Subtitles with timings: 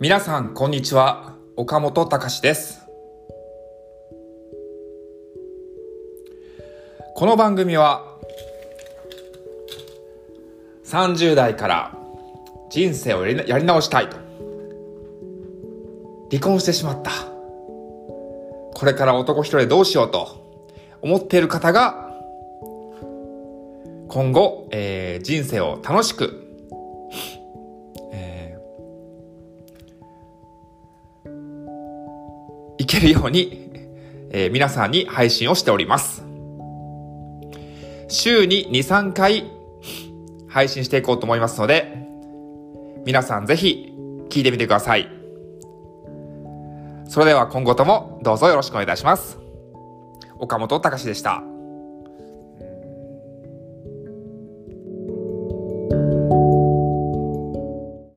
[0.00, 1.34] 皆さん、こんにちは。
[1.56, 2.86] 岡本隆です。
[7.16, 8.16] この番組は、
[10.84, 11.98] 30代から
[12.70, 14.16] 人生をやり直したいと。
[16.30, 17.10] 離婚してしまった。
[17.10, 20.46] これから男一人でどうしようと
[21.02, 22.08] 思っている方が、
[24.06, 26.47] 今後、えー人生を楽しく、
[32.78, 33.70] いけるように、
[34.30, 36.22] えー皆さんに配信をしております。
[38.08, 39.50] 週に2、3回
[40.48, 42.06] 配信していこうと思いますので、
[43.04, 43.94] 皆さんぜひ
[44.28, 45.08] 聞いてみてください。
[47.08, 49.38] それでは今後ともどうぞよろしくお願いいたします。
[50.38, 51.57] 岡本隆でした。